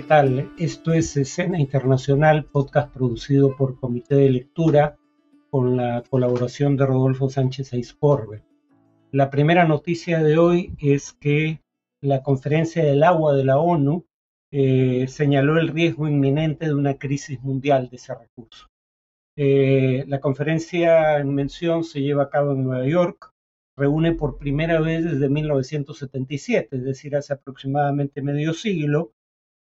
[0.00, 0.50] ¿qué tal?
[0.56, 4.96] Esto es Escena Internacional, podcast producido por Comité de Lectura
[5.50, 8.42] con la colaboración de Rodolfo Sánchez Aizcorbe.
[9.12, 11.60] La primera noticia de hoy es que
[12.00, 14.06] la Conferencia del Agua de la ONU
[14.50, 18.68] eh, señaló el riesgo inminente de una crisis mundial de ese recurso.
[19.36, 23.34] Eh, la conferencia en mención se lleva a cabo en Nueva York,
[23.76, 29.12] reúne por primera vez desde 1977, es decir, hace aproximadamente medio siglo,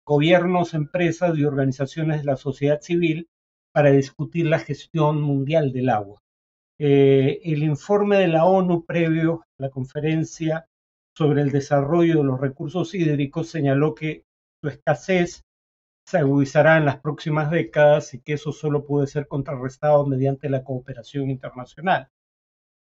[0.09, 3.29] gobiernos, empresas y organizaciones de la sociedad civil
[3.71, 6.19] para discutir la gestión mundial del agua.
[6.79, 10.65] Eh, el informe de la ONU previo a la conferencia
[11.15, 14.25] sobre el desarrollo de los recursos hídricos señaló que
[14.59, 15.43] su escasez
[16.07, 20.63] se agudizará en las próximas décadas y que eso solo puede ser contrarrestado mediante la
[20.63, 22.09] cooperación internacional.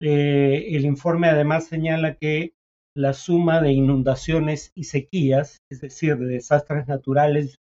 [0.02, 2.54] Eh, el informe además señala que
[2.96, 7.58] la suma de inundaciones y sequías, es decir, de desastres naturales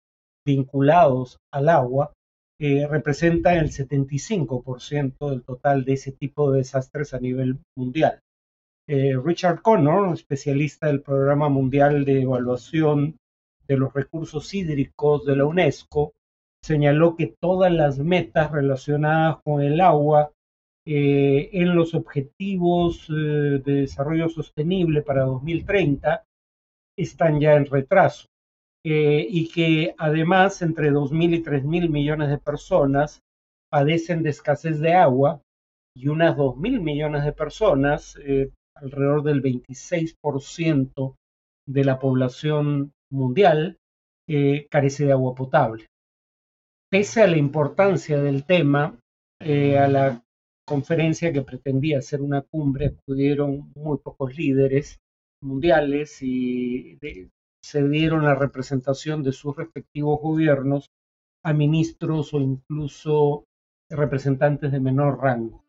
[0.46, 2.14] vinculados al agua,
[2.60, 8.20] eh, representa el 75% del total de ese tipo de desastres a nivel mundial.
[8.88, 13.18] Eh, Richard Connor, especialista del Programa Mundial de Evaluación
[13.68, 16.14] de los Recursos Hídricos de la UNESCO,
[16.64, 20.32] señaló que todas las metas relacionadas con el agua
[20.92, 26.26] eh, en los objetivos eh, de desarrollo sostenible para 2030
[26.98, 28.26] están ya en retraso
[28.84, 33.20] eh, y que además entre 2.000 y 3.000 millones de personas
[33.70, 35.44] padecen de escasez de agua
[35.96, 38.18] y unas 2.000 millones de personas,
[38.74, 41.16] alrededor del 26%
[41.68, 43.78] de la población mundial,
[44.72, 45.86] carece de agua potable.
[46.90, 48.98] Pese a la importancia del tema,
[49.40, 50.24] a la
[50.70, 55.00] conferencia que pretendía ser una cumbre acudieron muy pocos líderes
[55.42, 57.00] mundiales y
[57.62, 60.86] se dieron la representación de sus respectivos gobiernos
[61.44, 63.46] a ministros o incluso
[63.90, 65.64] representantes de menor rango.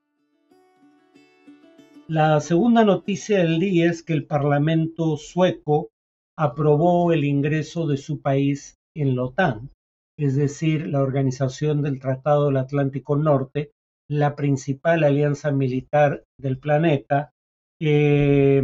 [2.06, 5.88] La segunda noticia del día es que el Parlamento sueco
[6.36, 9.70] aprobó el ingreso de su país en la OTAN,
[10.19, 13.70] es decir, la Organización del Tratado del Atlántico Norte,
[14.10, 17.32] la principal alianza militar del planeta
[17.81, 18.62] eh,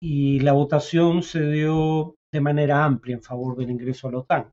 [0.00, 4.50] y la votación se dio de manera amplia en favor del ingreso a la OTAN.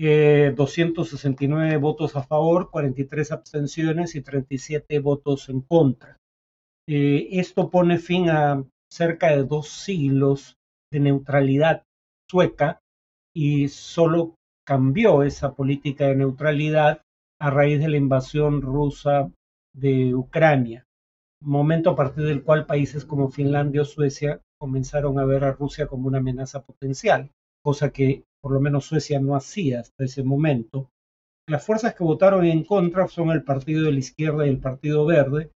[0.00, 6.16] 269 eh, votos a favor, 43 abstenciones y 37 votos en contra.
[6.88, 10.56] Eh, esto pone fin a cerca de dos siglos
[10.92, 11.82] de neutralidad
[12.28, 12.80] sueca
[13.34, 14.34] y solo
[14.66, 17.02] cambió esa política de neutralidad
[17.40, 19.30] a raíz de la invasión rusa
[19.74, 20.84] de Ucrania,
[21.42, 25.86] momento a partir del cual países como Finlandia o Suecia comenzaron a ver a Rusia
[25.86, 27.30] como una amenaza potencial,
[27.62, 30.90] cosa que por lo menos Suecia no hacía hasta ese momento.
[31.48, 35.06] Las fuerzas que votaron en contra son el Partido de la Izquierda y el Partido
[35.06, 35.50] Verde,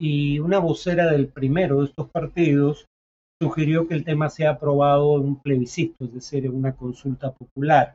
[0.00, 2.86] y una vocera del primero de estos partidos
[3.40, 7.94] sugirió que el tema sea aprobado en un plebiscito, es decir, en una consulta popular.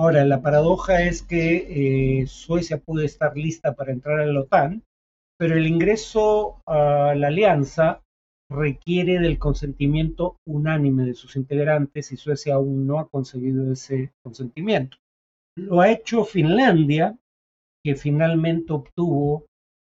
[0.00, 4.82] Ahora, la paradoja es que eh, Suecia puede estar lista para entrar a la OTAN,
[5.38, 8.00] pero el ingreso a la alianza
[8.50, 14.96] requiere del consentimiento unánime de sus integrantes y Suecia aún no ha conseguido ese consentimiento.
[15.54, 17.18] Lo ha hecho Finlandia,
[17.84, 19.44] que finalmente obtuvo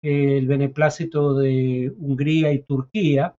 [0.02, 3.36] eh, el beneplácito de Hungría y Turquía,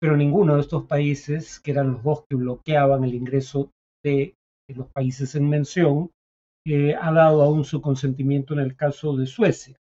[0.00, 3.72] pero ninguno de estos países, que eran los dos que bloqueaban el ingreso
[4.04, 4.36] de
[4.68, 6.10] los países en mención,
[6.64, 9.76] eh, ha dado aún su consentimiento en el caso de Suecia.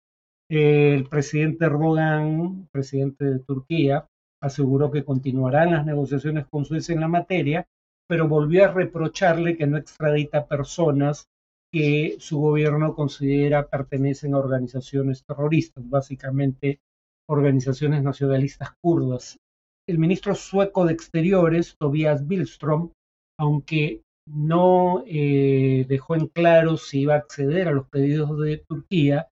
[0.49, 4.07] el presidente Erdogan, presidente de Turquía,
[4.41, 7.67] aseguró que continuarán las negociaciones con Suecia en la materia,
[8.07, 11.29] pero volvió a reprocharle que no extradita personas
[11.71, 16.81] que su gobierno considera pertenecen a organizaciones terroristas, básicamente
[17.29, 19.39] organizaciones nacionalistas kurdas.
[19.87, 22.91] El ministro sueco de Exteriores, Tobias Billström,
[23.39, 24.01] aunque
[24.33, 29.29] no eh, dejó en claro si iba a acceder a los pedidos de Turquía,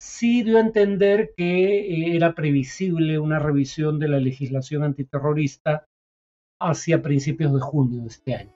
[0.00, 5.86] sí dio a entender que eh, era previsible una revisión de la legislación antiterrorista
[6.60, 8.52] hacia principios de junio de este año.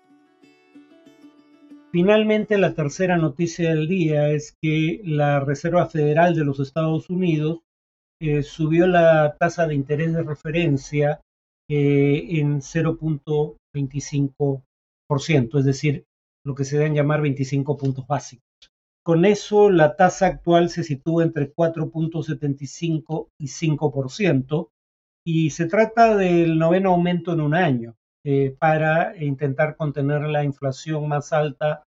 [1.93, 7.61] Finalmente, la tercera noticia del día es que la Reserva Federal de los Estados Unidos
[8.21, 11.21] eh, subió la tasa de interés de referencia
[11.69, 14.63] en 0.25
[15.09, 16.05] es decir,
[16.45, 18.45] lo que se deben llamar 25 puntos básicos.
[19.05, 24.71] Con eso, la tasa actual se sitúa entre 4.75 y 5%,
[25.27, 31.09] y se trata del noveno aumento en un año eh, para intentar contener la inflación
[31.09, 31.85] más alta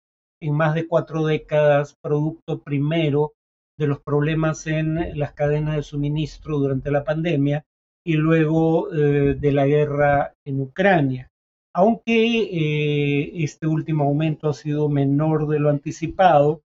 [0.40, 3.34] en más de cuatro décadas, producto primero
[3.78, 7.64] de los problemas en las cadenas de suministro durante la pandemia
[8.04, 11.29] y luego eh, de la guerra en Ucrania.
[11.74, 16.62] Aunque eh, este último aumento ha sido menor de lo anticipado,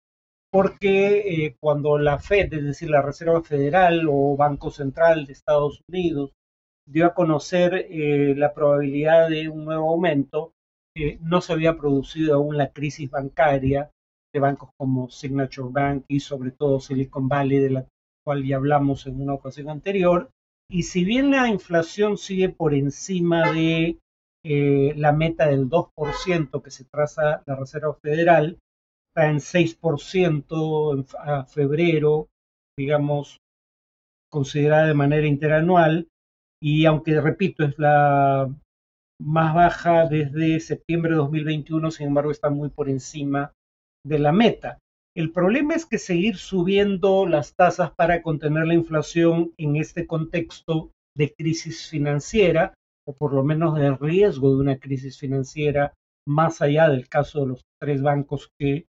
[0.50, 5.82] porque eh, cuando la Fed, es decir, la Reserva Federal o Banco Central de Estados
[5.88, 6.32] Unidos,
[6.86, 10.54] dio a conocer la probabilidad de un nuevo aumento,
[11.20, 13.90] no se había producido aún la crisis bancaria
[14.32, 17.86] de bancos como Signature Bank y sobre todo Silicon Valley, de la
[18.24, 20.30] cual ya hablamos en una ocasión anterior.
[20.70, 23.98] Y si bien la inflación sigue por encima de
[24.50, 28.58] eh, la meta del 2% que se traza la Reserva Federal,
[29.10, 32.28] está en 6% en a febrero,
[32.78, 33.36] digamos,
[34.30, 36.08] considerada de manera interanual,
[36.62, 38.48] y aunque, repito, es la
[39.20, 43.52] más baja desde septiembre de 2021, sin embargo, está muy por encima
[44.06, 44.78] de la meta.
[45.14, 50.90] El problema es que seguir subiendo las tasas para contener la inflación en este contexto
[51.14, 52.72] de crisis financiera,
[53.08, 55.94] o por lo menos de riesgo de una crisis financiera,
[56.26, 58.86] más allá del caso de los tres bancos que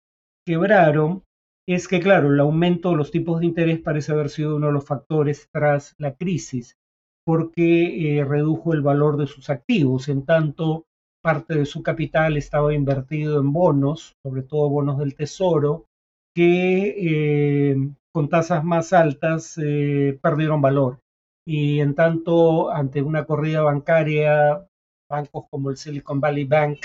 [0.47, 1.23] quebraron,
[1.69, 4.73] es que, claro, el aumento de los tipos de interés parece haber sido uno de
[4.73, 6.79] los factores tras la crisis,
[7.27, 10.87] porque eh, redujo el valor de sus activos, en tanto
[11.23, 15.87] parte de su capital estaba invertido en bonos, sobre todo bonos del tesoro,
[16.35, 17.77] que eh,
[18.15, 21.01] con tasas más altas eh, perdieron valor.
[21.47, 24.67] Y en tanto, ante una corrida bancaria,
[25.09, 26.79] bancos como el Silicon Valley Bank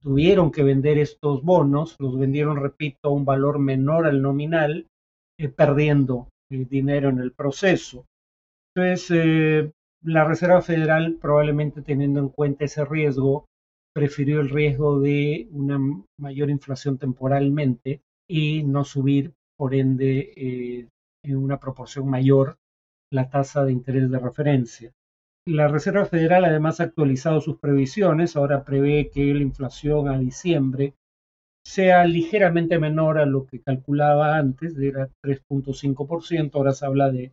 [0.00, 4.86] tuvieron que vender estos bonos, los vendieron, repito, a un valor menor al nominal,
[5.38, 8.06] eh, perdiendo dinero en el proceso.
[8.74, 9.72] Entonces,
[10.04, 13.46] la Reserva Federal, probablemente teniendo en cuenta ese riesgo,
[13.94, 15.80] prefirió el riesgo de una
[16.18, 20.88] mayor inflación temporalmente y no subir, por ende, eh,
[21.24, 22.56] en una proporción mayor
[23.14, 24.92] la tasa de interés de referencia.
[25.46, 30.94] La Reserva Federal además ha actualizado sus previsiones, ahora prevé que la inflación a diciembre
[31.64, 37.32] sea ligeramente menor a lo que calculaba antes, era 3.5%, ahora se habla de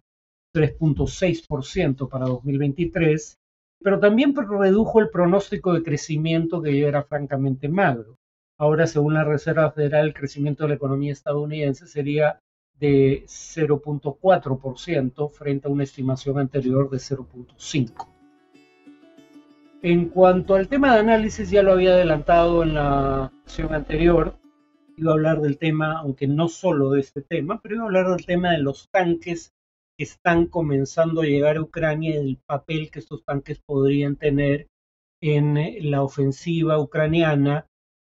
[0.54, 3.38] 3.6% para 2023,
[3.82, 8.18] pero también redujo el pronóstico de crecimiento que era francamente magro.
[8.60, 12.40] Ahora, según la Reserva Federal, el crecimiento de la economía estadounidense sería
[12.82, 18.08] de 0.4% frente a una estimación anterior de 0.5%.
[19.84, 24.38] En cuanto al tema de análisis, ya lo había adelantado en la sesión anterior,
[24.98, 28.10] iba a hablar del tema, aunque no solo de este tema, pero iba a hablar
[28.10, 29.54] del tema de los tanques
[29.98, 34.68] que están comenzando a llegar a Ucrania y del papel que estos tanques podrían tener
[35.22, 37.68] en la ofensiva ucraniana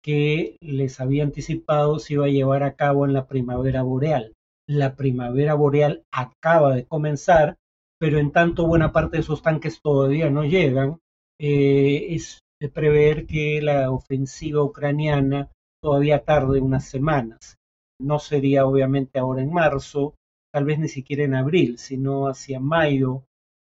[0.03, 4.34] que les había anticipado se iba a llevar a cabo en la primavera boreal.
[4.67, 7.57] La primavera boreal acaba de comenzar,
[7.99, 10.99] pero en tanto buena parte de esos tanques todavía no llegan.
[11.39, 15.51] Eh, es de prever que la ofensiva ucraniana
[15.83, 17.57] todavía tarde unas semanas.
[18.01, 20.15] No sería obviamente ahora en marzo,
[20.51, 23.23] tal vez ni siquiera en abril, sino hacia mayo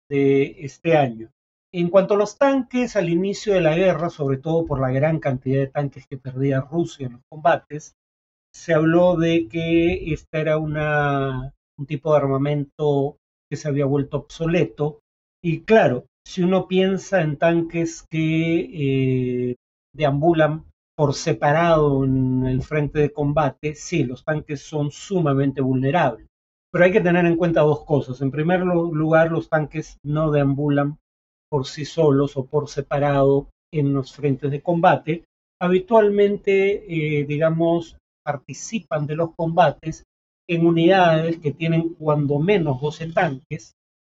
[0.08, 1.30] de este año.
[1.74, 5.18] En cuanto a los tanques, al inicio de la guerra, sobre todo por la gran
[5.18, 7.94] cantidad de tanques que perdía Rusia en los combates,
[8.56, 13.18] se habló de que este era un tipo de armamento
[13.50, 15.00] que se había vuelto obsoleto.
[15.44, 19.56] Y claro, si uno piensa en tanques que eh,
[19.94, 20.64] deambulan
[20.96, 26.26] por separado en el frente de combate, sí, los tanques son sumamente vulnerables.
[26.72, 28.20] Pero hay que tener en cuenta dos cosas.
[28.22, 30.98] En primer lugar, los tanques no deambulan
[31.50, 35.24] por sí solos o por separado en los frentes de combate.
[35.60, 40.02] Habitualmente, eh, digamos, participan de los combates
[40.48, 43.72] en unidades que tienen cuando menos 12 tanques,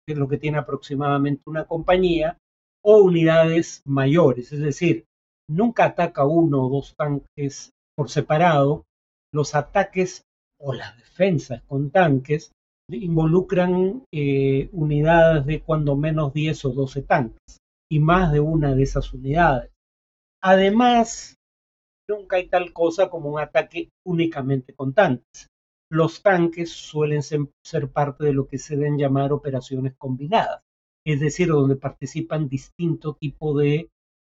[0.07, 2.39] que es lo que tiene aproximadamente una compañía,
[2.85, 5.07] o unidades mayores, es decir,
[5.51, 8.85] nunca ataca uno o dos tanques por separado,
[9.35, 10.23] los ataques
[10.61, 12.53] o las defensas con tanques
[12.89, 17.59] involucran eh, unidades de cuando menos 10 o 12 tanques
[17.91, 19.73] y más de una de esas unidades.
[20.41, 21.35] Además,
[22.09, 25.49] nunca hay tal cosa como un ataque únicamente con tanques.
[25.91, 27.49] Los tanques suelen ser,
[27.93, 30.63] parte de lo que se deben llamar operaciones combinadas,
[31.07, 33.91] es decir, donde participan distinto tipo de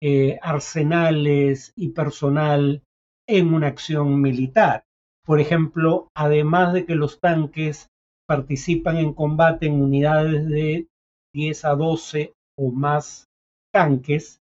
[0.01, 2.83] eh, arsenales y personal
[3.27, 4.83] en una acción militar.
[5.25, 7.87] Por ejemplo, además de que los tanques
[8.27, 10.87] participan en combate en unidades de
[11.33, 13.25] 10 a 12 o más
[13.73, 14.41] tanques,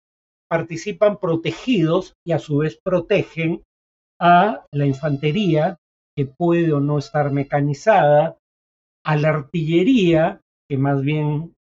[0.55, 3.65] participan protegidos y a su vez protegen
[4.21, 5.79] a la infantería,
[6.17, 8.39] que puede o no estar mecanizada,
[9.05, 11.55] a la artillería, que más bien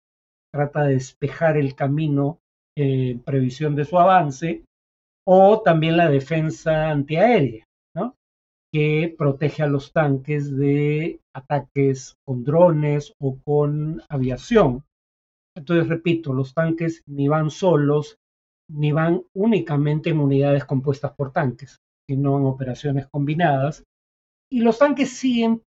[0.54, 2.38] trata de despejar el camino
[2.78, 4.62] en previsión de su avance,
[5.26, 7.66] o también la defensa antiaérea,
[8.72, 14.84] que protege a los tanques de ataques con drones o con aviación.
[15.56, 18.18] Entonces, repito, los tanques ni van solos,
[18.70, 21.78] ni van únicamente en unidades compuestas por tanques,
[22.08, 23.84] sino en operaciones combinadas.
[24.50, 25.62] Y los tanques siguen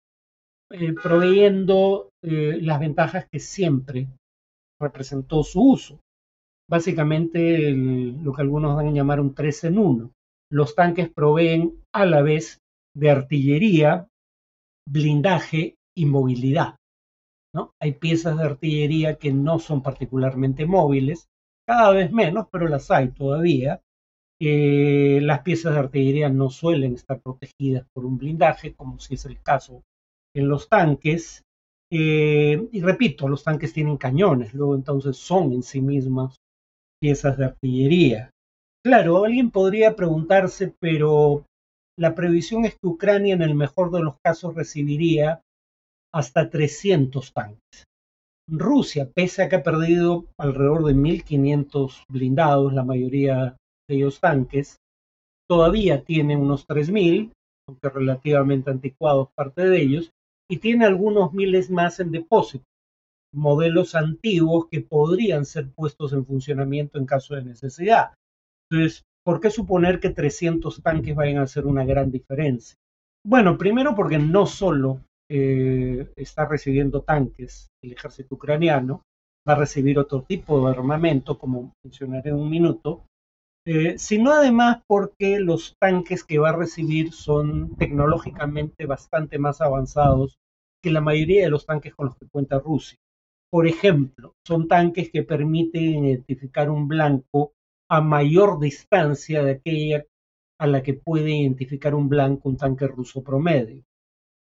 [0.70, 4.08] eh, proveyendo eh, las ventajas que siempre
[4.80, 6.00] representó su uso.
[6.68, 10.10] Básicamente lo que algunos van a llamar un 3 en 1.
[10.50, 12.58] Los tanques proveen a la vez
[12.96, 14.08] de artillería,
[14.88, 16.76] blindaje y movilidad.
[17.54, 17.70] ¿no?
[17.80, 21.28] Hay piezas de artillería que no son particularmente móviles,
[21.66, 23.80] cada vez menos, pero las hay todavía.
[24.40, 29.24] Eh, las piezas de artillería no suelen estar protegidas por un blindaje, como si es
[29.24, 29.82] el caso
[30.34, 31.42] en los tanques.
[31.90, 36.36] Eh, y repito, los tanques tienen cañones, luego entonces son en sí mismas
[37.00, 38.30] piezas de artillería.
[38.84, 41.44] Claro, alguien podría preguntarse, pero
[41.98, 45.40] la previsión es que Ucrania en el mejor de los casos recibiría
[46.12, 47.84] hasta 300 tanques.
[48.48, 53.56] Rusia, pese a que ha perdido alrededor de 1.500 blindados, la mayoría
[53.88, 54.76] de ellos tanques,
[55.48, 57.32] todavía tiene unos 3.000,
[57.68, 60.10] aunque relativamente anticuados parte de ellos,
[60.48, 62.64] y tiene algunos miles más en depósito,
[63.34, 68.14] modelos antiguos que podrían ser puestos en funcionamiento en caso de necesidad.
[68.70, 72.76] Entonces, ¿por qué suponer que 300 tanques vayan a hacer una gran diferencia?
[73.24, 79.02] Bueno, primero porque no solo eh, está recibiendo tanques el ejército ucraniano,
[79.48, 83.04] va a recibir otro tipo de armamento, como mencionaré en un minuto,
[83.66, 90.38] eh, sino además porque los tanques que va a recibir son tecnológicamente bastante más avanzados
[90.82, 92.98] que la mayoría de los tanques con los que cuenta Rusia.
[93.50, 97.54] Por ejemplo, son tanques que permiten identificar un blanco
[97.90, 100.04] a mayor distancia de aquella
[100.60, 103.82] a la que puede identificar un blanco un tanque ruso promedio.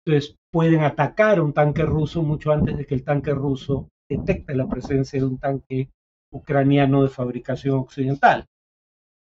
[0.06, 4.68] Entonces, pueden atacar un tanque ruso mucho antes de que el tanque ruso detecte la
[4.68, 5.90] presencia de un tanque
[6.34, 8.46] ucraniano de fabricación occidental.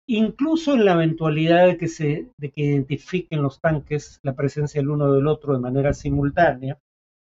[0.09, 4.91] Incluso en la eventualidad de que, se, de que identifiquen los tanques la presencia del
[4.91, 6.79] uno del otro de manera simultánea,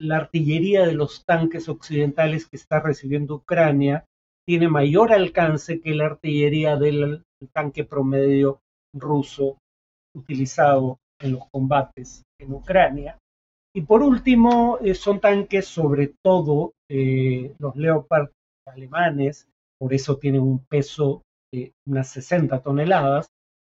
[0.00, 4.04] la artillería de los tanques occidentales que está recibiendo Ucrania
[4.46, 8.60] tiene mayor alcance que la artillería del tanque promedio
[8.94, 9.58] ruso
[10.14, 13.18] utilizado en los combates en Ucrania.
[13.74, 18.30] Y por último, eh, son tanques, sobre todo eh, los Leopard
[18.66, 19.48] alemanes,
[19.78, 21.22] por eso tienen un peso
[21.52, 23.28] de unas 60 toneladas,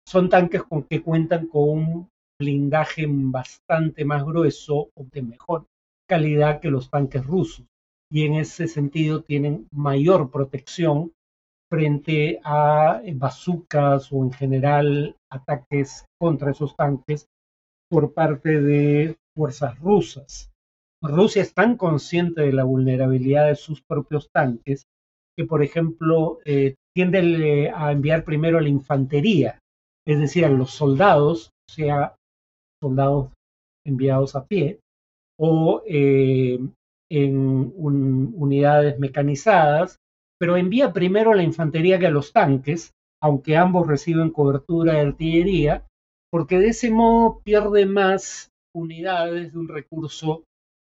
[0.07, 2.09] son tanques con que cuentan con un
[2.39, 5.65] blindaje bastante más grueso o de mejor
[6.07, 7.65] calidad que los tanques rusos.
[8.12, 11.13] Y en ese sentido tienen mayor protección
[11.71, 17.27] frente a bazucas o en general ataques contra esos tanques
[17.89, 20.51] por parte de fuerzas rusas.
[21.01, 24.85] Rusia es tan consciente de la vulnerabilidad de sus propios tanques
[25.37, 27.19] que, por ejemplo, eh, tiende
[27.65, 29.59] eh, a enviar primero a la infantería,
[30.07, 32.15] es decir, a los soldados, sea
[32.81, 33.31] soldados
[33.85, 34.79] enviados a pie,
[35.39, 36.59] o eh,
[37.11, 39.97] en unidades mecanizadas,
[40.39, 45.01] pero envía primero a la infantería que a los tanques, aunque ambos reciben cobertura de
[45.01, 45.85] artillería,
[46.31, 50.43] porque de ese modo pierde más unidades de un recurso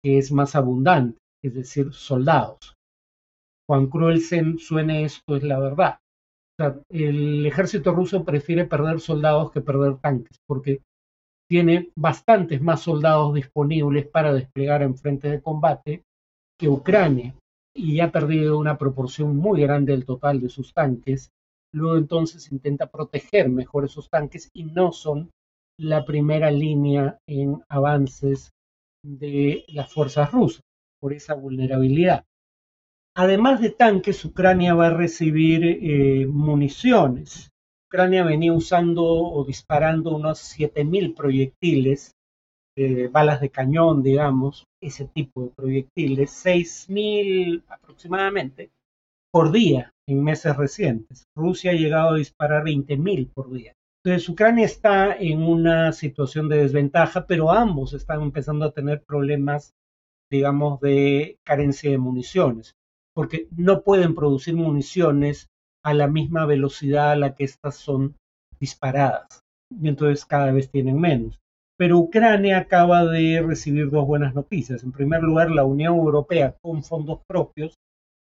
[0.03, 2.75] que es más abundante, es decir, soldados.
[3.67, 5.99] Juan cruel suene esto, es la verdad.
[6.89, 10.81] el ejército ruso prefiere perder soldados que perder tanques, porque
[11.49, 16.03] tiene bastantes más soldados disponibles para desplegar en frente de combate
[16.59, 17.35] que Ucrania
[17.75, 21.31] y ha perdido una proporción muy grande del total de sus tanques.
[21.73, 25.29] Luego entonces intenta proteger mejor esos tanques y no son
[25.79, 28.51] la primera línea en avances
[29.01, 30.61] de las fuerzas rusas
[30.99, 32.25] por esa vulnerabilidad.
[33.15, 37.49] Además de tanques, Ucrania va a recibir eh, municiones.
[37.87, 42.11] Ucrania venía usando o disparando unos 7.000 proyectiles,
[42.77, 48.69] eh, balas de cañón, digamos, ese tipo de proyectiles, 6.000 aproximadamente
[49.31, 51.25] por día en meses recientes.
[51.35, 53.73] Rusia ha llegado a disparar 20.000 por día.
[54.03, 59.73] Entonces, Ucrania está en una situación de desventaja, pero ambos están empezando a tener problemas,
[60.31, 62.75] digamos, de carencia de municiones,
[63.13, 65.49] porque no pueden producir municiones
[65.83, 68.15] a la misma velocidad a la que estas son
[68.59, 69.41] disparadas.
[69.71, 71.39] y entonces cada vez tienen menos.
[71.77, 74.83] Pero Ucrania acaba de recibir dos buenas noticias.
[74.83, 77.75] En primer lugar, la Unión Europea con fondos propios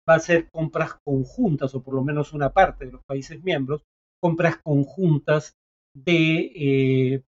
[0.09, 3.83] va a hacer compras conjuntas, o por lo menos una parte de los países miembros,
[4.23, 5.55] compras conjuntas
[5.95, 7.23] de eh,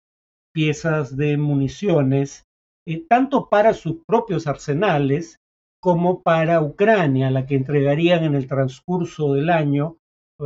[0.52, 2.46] piezas de municiones,
[2.86, 5.40] eh, tanto para sus propios arsenales
[5.80, 9.98] como para Ucrania, la que entregarían en el transcurso del año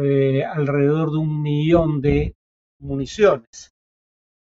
[0.03, 2.35] eh, alrededor de un millón de
[2.81, 3.75] municiones.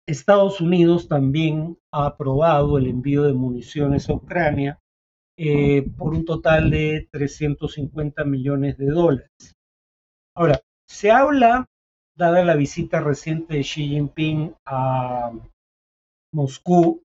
[0.07, 4.79] Estados Unidos también ha aprobado el envío de municiones a Ucrania
[5.97, 9.55] por un total de 350 millones de dólares.
[10.35, 11.69] Ahora, se habla,
[12.19, 15.31] dada la visita reciente de Xi Jinping a
[16.33, 17.01] Moscú,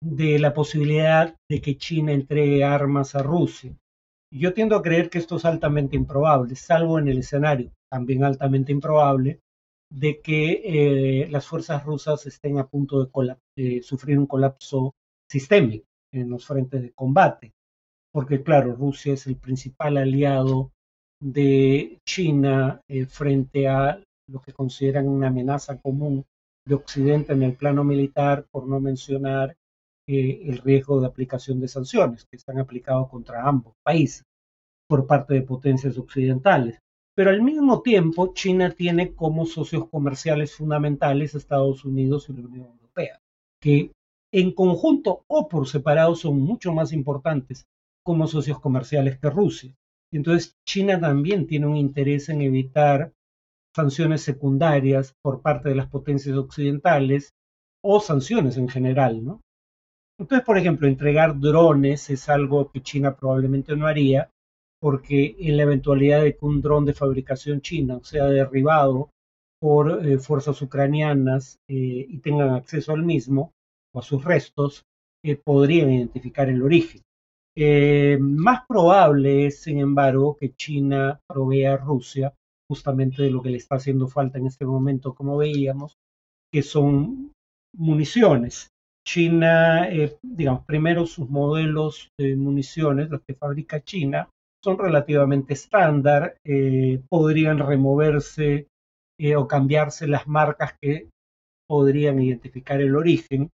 [0.00, 3.76] de la posibilidad de que China entregue armas a Rusia.
[4.32, 8.70] Yo tiendo a creer que esto es altamente improbable, salvo en el escenario también altamente
[8.70, 9.40] improbable
[9.92, 13.10] de que eh, las fuerzas rusas estén a punto
[13.56, 14.94] de, sufrir un colapso
[15.28, 17.52] sistémico en los frentes de combate,
[18.12, 20.70] porque claro, Rusia es el principal aliado
[21.20, 26.24] de China eh, frente a lo que consideran una amenaza común
[26.66, 29.56] de Occidente en el plano militar, por no mencionar
[30.08, 34.24] eh, el riesgo de aplicación de sanciones que están aplicados contra ambos países
[34.88, 36.78] por parte de potencias occidentales.
[37.16, 42.66] Pero al mismo tiempo, China tiene como socios comerciales fundamentales Estados Unidos y la Unión
[42.66, 43.20] Europea,
[43.60, 43.90] que
[44.32, 47.66] en conjunto o por separado son mucho más importantes
[48.04, 49.74] como socios comerciales que Rusia.
[50.12, 53.12] Entonces, China también tiene un interés en evitar
[53.76, 57.34] sanciones secundarias por parte de las potencias occidentales
[57.84, 59.42] o sanciones en general, ¿no?
[60.18, 64.30] Entonces, por ejemplo, entregar drones es algo que China probablemente no haría,
[64.80, 69.10] porque en la eventualidad de que un dron de fabricación china sea derribado
[69.60, 73.52] por eh, fuerzas ucranianas eh, y tengan acceso al mismo
[73.94, 74.86] o a sus restos,
[75.22, 77.02] eh, podrían identificar el origen.
[78.20, 82.32] más probable es, sin embargo, que China provea a Rusia
[82.68, 85.96] justamente de lo que le está haciendo falta en este momento, como veíamos,
[86.52, 87.32] que son
[87.74, 88.68] municiones.
[89.06, 89.88] China,
[90.22, 94.28] digamos, primero sus modelos de municiones, los que fabrica China,
[94.64, 98.66] son relativamente estándar, eh, podrían removerse
[99.18, 101.08] eh, o cambiarse las marcas que
[101.68, 103.50] podrían identificar el origen,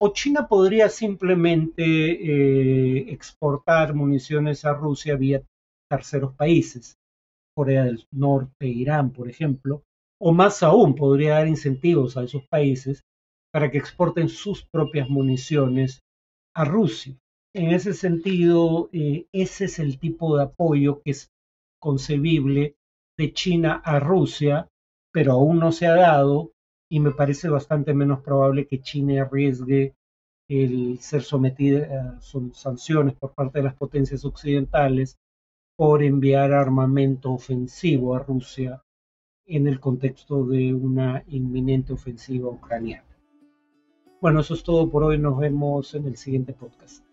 [0.00, 5.42] o China podría simplemente eh, exportar municiones a Rusia vía
[5.90, 6.96] terceros países,
[7.54, 9.84] Corea del Norte, Irán, por ejemplo,
[10.20, 13.04] o más aún podría dar incentivos a esos países
[13.52, 16.02] para que exporten sus propias municiones
[16.54, 17.16] a Rusia.
[17.54, 21.30] En ese sentido, eh, ese es el tipo de apoyo que es
[21.80, 22.76] concebible
[23.16, 24.68] de China a Rusia,
[25.12, 26.52] pero aún no se ha dado
[26.90, 29.94] y me parece bastante menos probable que China arriesgue
[30.48, 32.20] el ser sometida a
[32.52, 35.16] sanciones por parte de las potencias occidentales
[35.76, 38.82] por enviar armamento ofensivo a Rusia
[39.46, 43.04] en el contexto de una inminente ofensiva ucraniana.
[44.20, 45.18] Bueno, eso es todo por hoy.
[45.18, 47.03] Nos vemos en el siguiente podcast.